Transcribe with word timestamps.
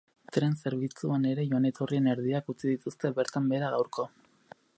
Tren 0.35 0.53
zerbitzuan 0.63 1.27
ere 1.33 1.45
joan-etorrien 1.49 2.09
erdiak 2.15 2.51
utzi 2.55 2.73
dituzte 2.73 3.13
bertan 3.21 3.53
behera 3.53 3.71
gaurko. 3.77 4.09